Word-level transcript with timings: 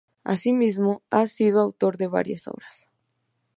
Asimismo, 0.23 1.03
ha 1.11 1.27
sido 1.27 1.59
autor 1.59 1.97
de 1.97 2.07
varias 2.07 2.47
obras. 2.47 2.87